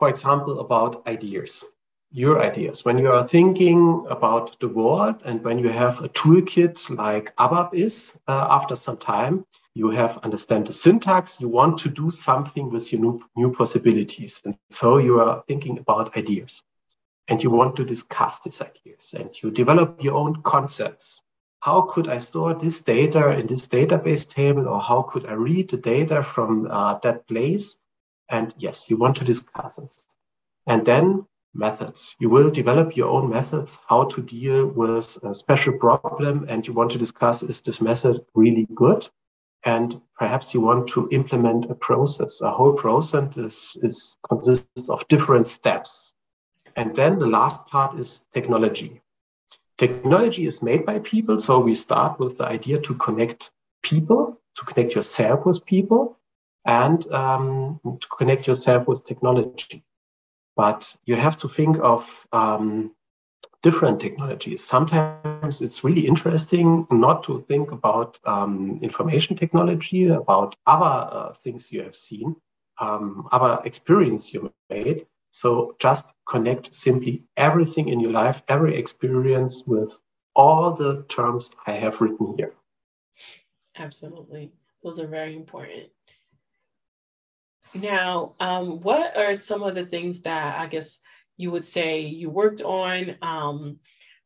For 0.00 0.08
example, 0.08 0.58
about 0.58 1.06
ideas 1.06 1.64
your 2.12 2.42
ideas. 2.42 2.84
When 2.84 2.98
you 2.98 3.10
are 3.10 3.26
thinking 3.26 4.06
about 4.08 4.60
the 4.60 4.68
world 4.68 5.22
and 5.24 5.42
when 5.42 5.58
you 5.58 5.70
have 5.70 6.00
a 6.00 6.08
toolkit 6.10 6.96
like 6.96 7.34
ABAP 7.36 7.74
is, 7.74 8.18
uh, 8.28 8.46
after 8.50 8.76
some 8.76 8.98
time, 8.98 9.46
you 9.74 9.88
have 9.90 10.18
understand 10.18 10.66
the 10.66 10.72
syntax, 10.72 11.40
you 11.40 11.48
want 11.48 11.78
to 11.78 11.88
do 11.88 12.10
something 12.10 12.70
with 12.70 12.92
your 12.92 13.00
new, 13.00 13.24
new 13.34 13.50
possibilities. 13.50 14.42
And 14.44 14.54
so 14.68 14.98
you 14.98 15.20
are 15.20 15.42
thinking 15.48 15.78
about 15.78 16.14
ideas 16.16 16.62
and 17.28 17.42
you 17.42 17.50
want 17.50 17.76
to 17.76 17.84
discuss 17.84 18.40
these 18.40 18.60
ideas 18.60 19.14
and 19.18 19.30
you 19.42 19.50
develop 19.50 20.02
your 20.02 20.14
own 20.14 20.42
concepts. 20.42 21.22
How 21.60 21.82
could 21.82 22.08
I 22.08 22.18
store 22.18 22.54
this 22.54 22.82
data 22.82 23.30
in 23.30 23.46
this 23.46 23.68
database 23.68 24.28
table 24.28 24.68
or 24.68 24.80
how 24.80 25.02
could 25.02 25.24
I 25.24 25.32
read 25.32 25.70
the 25.70 25.78
data 25.78 26.22
from 26.22 26.68
uh, 26.70 26.98
that 26.98 27.26
place? 27.26 27.78
And 28.28 28.54
yes, 28.58 28.90
you 28.90 28.98
want 28.98 29.16
to 29.16 29.24
discuss 29.24 29.76
this. 29.76 30.06
And 30.66 30.84
then 30.84 31.26
methods. 31.54 32.16
You 32.18 32.30
will 32.30 32.50
develop 32.50 32.96
your 32.96 33.08
own 33.08 33.28
methods 33.28 33.78
how 33.86 34.04
to 34.04 34.22
deal 34.22 34.66
with 34.66 35.18
a 35.22 35.34
special 35.34 35.74
problem, 35.78 36.46
and 36.48 36.66
you 36.66 36.72
want 36.72 36.90
to 36.92 36.98
discuss 36.98 37.42
is 37.42 37.60
this 37.60 37.80
method 37.80 38.24
really 38.34 38.66
good? 38.74 39.08
And 39.64 40.00
perhaps 40.18 40.54
you 40.54 40.60
want 40.60 40.88
to 40.88 41.08
implement 41.12 41.70
a 41.70 41.74
process. 41.74 42.40
A 42.42 42.50
whole 42.50 42.72
process 42.72 43.36
is, 43.36 43.78
is 43.82 44.16
consists 44.28 44.90
of 44.90 45.06
different 45.08 45.46
steps. 45.46 46.14
And 46.74 46.96
then 46.96 47.18
the 47.18 47.26
last 47.26 47.66
part 47.66 47.98
is 47.98 48.26
technology. 48.32 49.02
Technology 49.78 50.46
is 50.46 50.62
made 50.62 50.84
by 50.84 50.98
people, 51.00 51.38
so 51.38 51.58
we 51.58 51.74
start 51.74 52.18
with 52.18 52.38
the 52.38 52.46
idea 52.46 52.80
to 52.80 52.94
connect 52.94 53.52
people, 53.82 54.40
to 54.56 54.64
connect 54.64 54.94
yourself 54.94 55.46
with 55.46 55.64
people, 55.64 56.18
and 56.64 57.06
um, 57.12 57.80
to 57.84 58.08
connect 58.16 58.46
yourself 58.46 58.86
with 58.86 59.04
technology. 59.04 59.84
But 60.56 60.94
you 61.04 61.16
have 61.16 61.36
to 61.38 61.48
think 61.48 61.78
of 61.82 62.26
um, 62.32 62.92
different 63.62 64.00
technologies. 64.00 64.64
Sometimes 64.64 65.60
it's 65.60 65.84
really 65.84 66.06
interesting 66.06 66.86
not 66.90 67.22
to 67.24 67.40
think 67.40 67.70
about 67.72 68.18
um, 68.24 68.78
information 68.82 69.36
technology, 69.36 70.08
about 70.08 70.56
other 70.66 71.08
uh, 71.10 71.32
things 71.32 71.70
you 71.72 71.82
have 71.82 71.94
seen, 71.94 72.36
um, 72.80 73.28
other 73.32 73.62
experience 73.64 74.34
you 74.34 74.52
made. 74.68 75.06
So 75.30 75.76
just 75.78 76.12
connect 76.28 76.74
simply 76.74 77.22
everything 77.36 77.88
in 77.88 78.00
your 78.00 78.12
life, 78.12 78.42
every 78.48 78.76
experience 78.76 79.64
with 79.66 79.98
all 80.34 80.72
the 80.72 81.04
terms 81.04 81.52
I 81.66 81.72
have 81.72 82.00
written 82.00 82.34
here. 82.36 82.54
Absolutely. 83.78 84.52
Those 84.82 85.00
are 85.00 85.06
very 85.06 85.36
important. 85.36 85.88
Now, 87.74 88.34
um, 88.38 88.80
what 88.80 89.16
are 89.16 89.34
some 89.34 89.62
of 89.62 89.74
the 89.74 89.86
things 89.86 90.22
that 90.22 90.60
I 90.60 90.66
guess 90.66 90.98
you 91.36 91.50
would 91.50 91.64
say 91.64 92.00
you 92.00 92.30
worked 92.30 92.62
on? 92.62 93.16
Um, 93.22 93.78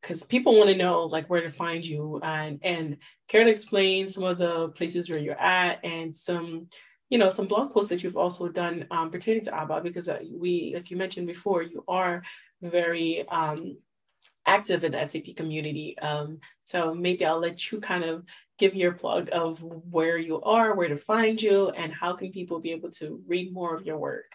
because 0.07 0.23
people 0.23 0.57
want 0.57 0.71
to 0.71 0.77
know 0.77 1.05
like 1.05 1.29
where 1.29 1.41
to 1.43 1.51
find 1.51 1.85
you 1.85 2.21
and 2.23 2.61
and 2.63 2.99
care 3.29 3.45
to 3.45 3.51
explain 3.51 4.09
some 4.09 4.23
of 4.23 4.39
the 4.39 4.69
places 4.71 5.11
where 5.11 5.19
you're 5.19 5.41
at 5.41 5.85
and 5.85 6.15
some 6.15 6.69
you 7.09 7.19
know 7.19 7.29
some 7.29 7.47
blog 7.47 7.73
posts 7.73 7.91
that 7.91 8.03
you've 8.05 8.17
also 8.17 8.49
done 8.49 8.87
um, 8.91 9.11
pertaining 9.11 9.45
to 9.45 9.51
ABAP 9.51 9.83
because 9.83 10.09
uh, 10.09 10.19
we 10.33 10.73
like 10.75 10.91
you 10.91 10.97
mentioned 10.97 11.27
before 11.27 11.63
you 11.63 11.83
are 11.89 12.23
very 12.63 13.27
um, 13.29 13.77
active 14.47 14.85
in 14.85 14.93
the 14.93 15.05
SAP 15.05 15.37
community. 15.37 15.99
Um, 15.99 16.39
so 16.63 16.95
maybe 16.95 17.25
I'll 17.25 17.41
let 17.41 17.71
you 17.71 17.81
kind 17.81 18.05
of 18.05 18.25
give 18.59 18.75
your 18.75 18.93
plug 18.93 19.29
of 19.33 19.63
where 19.63 20.19
you 20.19 20.41
are, 20.43 20.75
where 20.75 20.89
to 20.89 20.97
find 20.97 21.41
you, 21.41 21.71
and 21.71 21.93
how 21.93 22.15
can 22.15 22.33
people 22.33 22.61
be 22.61 22.73
able 22.73 22.91
to 22.93 23.23
read 23.27 23.53
more 23.53 23.75
of 23.75 23.85
your 23.85 23.99
work? 23.99 24.33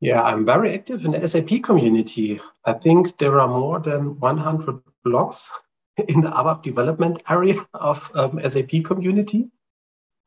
Yeah, 0.00 0.22
I'm 0.22 0.44
very 0.44 0.74
active 0.74 1.04
in 1.04 1.12
the 1.12 1.26
SAP 1.26 1.62
community. 1.62 2.40
I 2.64 2.74
think 2.74 3.16
there 3.18 3.40
are 3.40 3.48
more 3.48 3.80
than 3.80 4.20
100 4.20 4.80
blogs 5.04 5.48
in 6.08 6.20
the 6.20 6.30
ABAP 6.30 6.62
development 6.62 7.22
area 7.28 7.66
of 7.74 8.10
um, 8.14 8.40
SAP 8.46 8.84
community. 8.84 9.48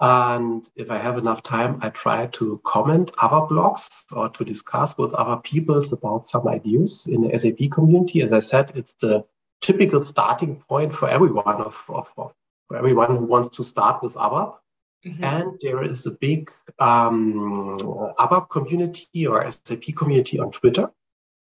And 0.02 0.70
if 0.76 0.90
I 0.90 0.98
have 0.98 1.18
enough 1.18 1.44
time, 1.44 1.80
I 1.82 1.90
try 1.90 2.28
to 2.28 2.62
comment 2.64 3.12
other 3.22 3.46
blogs 3.48 4.06
or 4.16 4.30
to 4.30 4.46
discuss 4.46 4.98
with 4.98 5.14
other 5.14 5.42
peoples 5.42 5.92
about 5.92 6.26
some 6.26 6.48
ideas 6.48 7.08
in 7.12 7.22
the 7.22 7.38
SAP 7.38 7.70
community. 7.72 8.22
As 8.22 8.32
I 8.32 8.40
said, 8.40 8.72
it's 8.76 8.94
the 8.96 9.26
typical 9.62 10.02
starting 10.04 10.56
point 10.56 10.94
for 10.94 11.10
everyone 11.10 11.62
of, 11.62 11.84
of, 11.90 12.08
of 12.18 12.34
for 12.70 12.78
everyone 12.78 13.18
who 13.18 13.26
wants 13.26 13.50
to 13.58 13.64
start 13.64 14.02
with 14.02 14.14
ABAP. 14.14 14.56
Mm-hmm. 15.06 15.24
And 15.24 15.60
there 15.62 15.84
is 15.84 16.06
a 16.06 16.12
big 16.12 16.52
um, 16.78 17.34
ABAP 18.20 18.50
community 18.50 19.28
or 19.28 19.50
SAP 19.52 19.96
community 19.98 20.40
on 20.40 20.52
Twitter. 20.52 20.92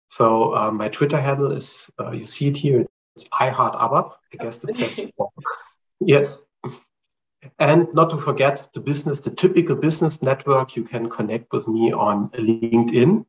So 0.09 0.55
um, 0.57 0.77
my 0.79 0.89
Twitter 0.89 1.21
handle 1.21 1.53
is, 1.53 1.91
uh, 2.01 2.11
you 2.11 2.27
see 2.27 2.49
it 2.49 2.57
here, 2.57 2.85
it's 3.15 3.29
I 3.39 3.51
Heart 3.51 3.75
ABAP. 3.75 4.13
I 4.33 4.43
guess 4.43 4.65
it 4.65 4.75
says, 4.77 5.11
yes. 6.01 6.45
And 7.59 7.93
not 7.93 8.11
to 8.11 8.19
forget 8.19 8.69
the 8.73 8.81
business, 8.81 9.21
the 9.21 9.31
typical 9.31 9.77
business 9.77 10.23
network, 10.23 10.77
you 10.77 10.85
can 10.85 11.11
connect 11.11 11.53
with 11.53 11.67
me 11.67 11.93
on 11.93 12.31
LinkedIn. 12.31 13.27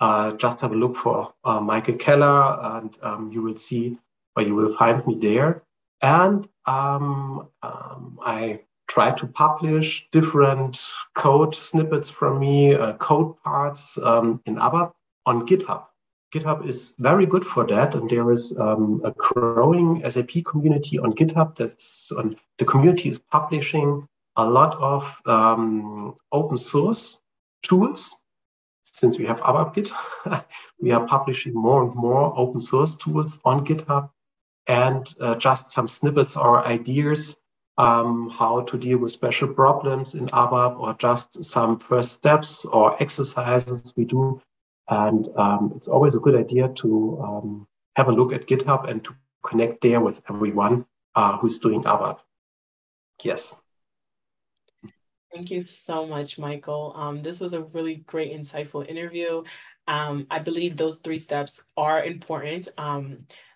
Uh, 0.00 0.32
just 0.32 0.60
have 0.60 0.72
a 0.72 0.76
look 0.76 0.96
for 0.96 1.32
uh, 1.44 1.60
Michael 1.60 1.94
Keller 1.94 2.58
and 2.60 2.96
um, 3.02 3.32
you 3.32 3.42
will 3.42 3.56
see 3.56 3.98
or 4.36 4.42
you 4.42 4.54
will 4.54 4.72
find 4.74 5.06
me 5.06 5.14
there. 5.14 5.62
And 6.02 6.46
um, 6.66 7.48
um, 7.62 8.18
I 8.22 8.60
try 8.88 9.12
to 9.12 9.26
publish 9.26 10.08
different 10.10 10.86
code 11.14 11.54
snippets 11.54 12.10
from 12.10 12.40
me, 12.40 12.74
uh, 12.74 12.94
code 12.94 13.36
parts 13.42 13.98
um, 13.98 14.42
in 14.44 14.56
ABAP 14.56 14.92
on 15.24 15.46
GitHub. 15.46 15.86
GitHub 16.34 16.66
is 16.66 16.96
very 16.98 17.26
good 17.26 17.46
for 17.46 17.64
that, 17.68 17.94
and 17.94 18.10
there 18.10 18.32
is 18.32 18.58
um, 18.58 19.00
a 19.04 19.12
growing 19.12 20.02
SAP 20.10 20.44
community 20.44 20.98
on 20.98 21.12
GitHub. 21.12 21.56
That's 21.56 22.10
on, 22.10 22.36
the 22.58 22.64
community 22.64 23.08
is 23.08 23.20
publishing 23.20 24.08
a 24.34 24.44
lot 24.44 24.76
of 24.80 25.20
um, 25.26 26.16
open 26.32 26.58
source 26.58 27.20
tools. 27.62 28.16
Since 28.82 29.16
we 29.16 29.26
have 29.26 29.40
abapGit, 29.42 29.92
we 30.80 30.90
are 30.90 31.06
publishing 31.06 31.54
more 31.54 31.84
and 31.84 31.94
more 31.94 32.36
open 32.36 32.58
source 32.58 32.96
tools 32.96 33.38
on 33.44 33.64
GitHub 33.64 34.10
and 34.66 35.14
uh, 35.20 35.36
just 35.36 35.70
some 35.70 35.86
snippets 35.86 36.36
or 36.36 36.66
ideas 36.66 37.38
um, 37.78 38.28
how 38.30 38.62
to 38.62 38.76
deal 38.76 38.98
with 38.98 39.12
special 39.12 39.48
problems 39.48 40.14
in 40.14 40.26
ABAP 40.26 40.80
or 40.80 40.94
just 40.94 41.44
some 41.44 41.78
first 41.78 42.12
steps 42.12 42.64
or 42.64 43.00
exercises 43.00 43.94
we 43.96 44.04
do. 44.04 44.40
And 44.88 45.28
um, 45.36 45.72
it's 45.76 45.88
always 45.88 46.14
a 46.14 46.20
good 46.20 46.34
idea 46.34 46.68
to 46.68 47.20
um, 47.22 47.66
have 47.96 48.08
a 48.08 48.12
look 48.12 48.32
at 48.32 48.46
GitHub 48.46 48.88
and 48.88 49.02
to 49.04 49.14
connect 49.42 49.80
there 49.80 50.00
with 50.00 50.22
everyone 50.28 50.86
uh, 51.14 51.38
who's 51.38 51.58
doing 51.58 51.82
ABAP. 51.84 52.18
Yes. 53.22 53.60
Thank 55.32 55.50
you 55.50 55.62
so 55.62 56.06
much, 56.06 56.38
Michael. 56.38 56.92
Um, 56.94 57.22
this 57.22 57.40
was 57.40 57.54
a 57.54 57.62
really 57.62 57.96
great, 57.96 58.32
insightful 58.32 58.86
interview. 58.86 59.42
Um, 59.88 60.26
I 60.30 60.38
believe 60.38 60.76
those 60.76 60.98
three 60.98 61.18
steps 61.18 61.62
are 61.76 62.04
important. 62.04 62.68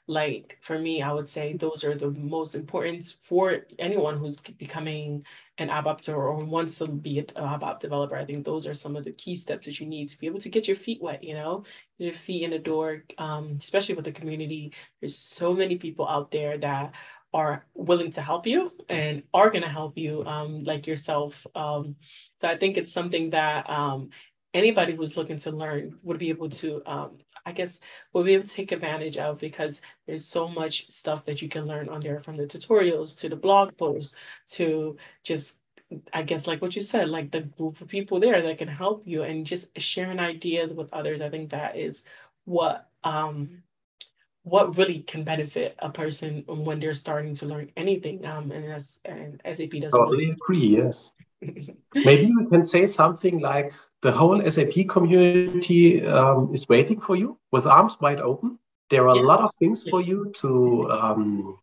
Like 0.09 0.57
for 0.63 0.79
me, 0.79 1.03
I 1.03 1.13
would 1.13 1.29
say 1.29 1.53
those 1.53 1.85
are 1.85 1.95
the 1.95 2.11
most 2.11 2.55
important 2.55 3.05
for 3.21 3.67
anyone 3.79 4.19
who's 4.19 4.41
becoming 4.41 5.25
an 5.59 5.69
ABAP 5.69 6.09
or 6.09 6.35
wants 6.45 6.79
to 6.79 6.89
be 6.89 7.19
an 7.19 7.27
ABAP 7.27 7.81
developer. 7.81 8.17
I 8.17 8.25
think 8.25 8.45
those 8.45 8.67
are 8.67 8.75
some 8.75 8.97
of 8.97 9.05
the 9.05 9.13
key 9.13 9.37
steps 9.37 9.67
that 9.67 9.79
you 9.81 9.87
need 9.87 10.09
to 10.09 10.19
be 10.19 10.27
able 10.27 10.41
to 10.41 10.49
get 10.49 10.67
your 10.67 10.77
feet 10.77 11.03
wet, 11.03 11.23
you 11.23 11.35
know, 11.35 11.65
get 11.99 12.07
your 12.07 12.15
feet 12.15 12.45
in 12.45 12.51
the 12.51 12.59
door, 12.59 13.05
um, 13.19 13.59
especially 13.61 13.97
with 13.97 14.07
the 14.07 14.13
community. 14.13 14.73
There's 15.01 15.19
so 15.19 15.53
many 15.53 15.77
people 15.77 16.09
out 16.09 16.31
there 16.31 16.57
that 16.57 16.95
are 17.35 17.67
willing 17.75 18.13
to 18.13 18.23
help 18.23 18.47
you 18.47 18.73
and 18.89 19.23
are 19.35 19.51
going 19.51 19.63
to 19.63 19.69
help 19.69 19.99
you 19.99 20.25
um, 20.25 20.65
like 20.65 20.87
yourself. 20.87 21.47
Um, 21.55 21.97
so 22.41 22.49
I 22.49 22.57
think 22.57 22.79
it's 22.79 22.93
something 22.93 23.31
that 23.31 23.69
um, 23.69 24.09
anybody 24.55 24.95
who's 24.95 25.17
looking 25.17 25.39
to 25.41 25.51
learn 25.51 25.99
would 26.03 26.19
be 26.19 26.31
able 26.31 26.49
to 26.49 26.83
um, 26.87 27.19
i 27.49 27.53
guess 27.53 27.81
we'll 28.13 28.25
be 28.25 28.35
able 28.35 28.47
to 28.47 28.55
take 28.55 28.73
advantage 28.73 29.17
of 29.17 29.41
because 29.41 29.81
there's 30.07 30.25
so 30.25 30.49
much 30.49 30.91
stuff 30.91 31.25
that 31.25 31.41
you 31.43 31.49
can 31.49 31.67
learn 31.67 31.89
on 31.89 32.01
there 32.01 32.21
from 32.21 32.37
the 32.37 32.47
tutorials 32.47 33.19
to 33.19 33.29
the 33.29 33.37
blog 33.37 33.77
posts 33.77 34.17
to 34.47 34.97
just 35.23 35.57
i 36.13 36.23
guess 36.23 36.47
like 36.47 36.61
what 36.61 36.77
you 36.77 36.83
said 36.83 37.09
like 37.09 37.31
the 37.31 37.41
group 37.41 37.81
of 37.81 37.89
people 37.89 38.21
there 38.21 38.43
that 38.43 38.59
can 38.59 38.69
help 38.69 39.03
you 39.07 39.23
and 39.23 39.47
just 39.47 39.69
sharing 39.81 40.21
ideas 40.21 40.75
with 40.75 40.93
others. 40.93 41.21
I 41.21 41.31
think 41.31 41.51
that 41.51 41.77
is 41.77 42.03
what 42.45 42.89
um 43.05 43.63
what 44.43 44.77
really 44.77 45.01
can 45.01 45.25
benefit 45.25 45.77
a 45.79 45.91
person 45.91 46.45
when 46.47 46.81
they're 46.81 46.95
starting 46.95 47.35
to 47.35 47.47
learn 47.47 47.71
anything 47.77 48.25
um 48.25 48.51
and 48.51 48.65
as 48.73 48.99
and 49.05 49.41
sap 49.45 49.71
doesn't 49.71 49.91
totally 49.91 50.19
really... 50.19 50.31
agree 50.31 50.67
yes 50.67 51.15
maybe 51.41 52.33
we 52.37 52.47
can 52.49 52.65
say 52.65 52.87
something 52.87 53.41
like 53.41 53.73
the 54.03 54.13
whole 54.13 54.41
SAP 54.51 54.89
community 54.89 56.07
um, 56.07 56.51
is 56.53 56.69
waiting 56.69 57.01
for 57.01 57.17
you 57.17 57.39
with 57.53 57.67
arms 57.67 57.97
wide 58.01 58.21
open. 58.21 58.59
There 58.91 59.09
are 59.09 59.17
yeah. 59.17 59.23
a 59.23 59.25
lot 59.25 59.41
of 59.41 59.55
things 59.57 59.85
for 59.89 60.01
you 60.01 60.33
to 60.37 60.91
um, 60.91 61.59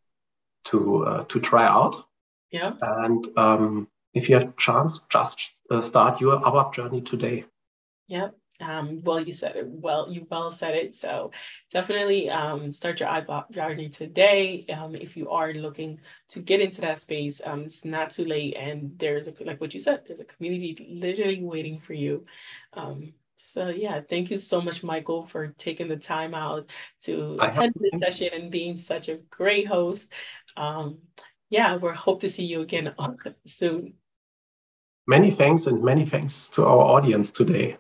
to 0.66 1.06
uh, 1.06 1.24
to 1.26 1.40
try 1.40 1.66
out. 1.66 2.06
Yeah. 2.52 2.74
And 2.82 3.28
um, 3.38 3.88
if 4.14 4.30
you 4.30 4.36
have 4.36 4.56
chance, 4.58 5.00
just 5.10 5.60
uh, 5.72 5.82
start 5.82 6.22
your 6.22 6.40
ABAP 6.40 6.74
journey 6.74 7.02
today. 7.02 7.46
Yep. 8.08 8.36
Um, 8.62 9.02
well, 9.04 9.20
you 9.20 9.34
said 9.34 9.56
it 9.56 9.68
well. 9.68 10.10
You 10.10 10.26
well 10.30 10.52
said 10.52 10.76
it. 10.76 10.96
So 10.96 11.32
definitely 11.72 12.30
um, 12.30 12.72
start 12.72 13.00
your 13.00 13.10
ABAP 13.10 13.52
journey 13.52 13.90
today. 13.90 14.66
Um, 14.68 14.96
if 14.96 15.18
you 15.18 15.30
are 15.30 15.54
looking 15.54 16.00
to 16.30 16.40
get 16.40 16.62
into 16.62 16.82
that 16.82 17.00
space, 17.00 17.42
um, 17.46 17.64
it's 17.64 17.84
not 17.84 18.12
too 18.12 18.26
late. 18.26 18.56
And 18.56 18.98
there's 18.98 19.28
a, 19.28 19.34
like 19.44 19.60
what 19.60 19.74
you 19.74 19.80
said, 19.80 20.04
there's 20.08 20.22
a 20.22 20.26
community 20.26 20.88
literally 20.90 21.44
waiting 21.44 21.80
for 21.80 21.94
you. 21.94 22.26
Um, 22.74 23.14
so 23.54 23.70
yeah, 23.70 24.02
thank 24.02 24.32
you 24.32 24.38
so 24.38 24.62
much, 24.62 24.84
Michael, 24.84 25.26
for 25.28 25.48
taking 25.58 25.88
the 25.88 25.98
time 25.98 26.34
out 26.34 26.70
to 27.04 27.34
I 27.40 27.48
attend 27.48 27.74
this 27.76 28.00
session 28.00 28.30
and 28.34 28.52
being 28.52 28.76
such 28.76 29.10
a 29.10 29.18
great 29.30 29.68
host. 29.68 30.12
Um, 30.58 31.00
yeah, 31.50 31.78
we 31.78 31.90
hope 31.92 32.22
to 32.22 32.30
see 32.30 32.46
you 32.46 32.62
again 32.62 32.94
soon. 33.46 33.94
Many 35.08 35.30
thanks 35.30 35.68
and 35.68 35.84
many 35.84 36.06
thanks 36.06 36.50
to 36.50 36.66
our 36.66 36.80
audience 36.80 37.32
today. 37.32 37.78